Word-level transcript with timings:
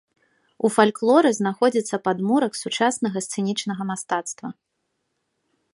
У 0.67 0.69
фальклоры 0.75 1.29
знаходзіцца 1.39 1.95
падмурак 2.07 2.53
сучаснага 2.63 3.17
сцэнічнага 3.27 3.83
мастацтва. 3.93 4.47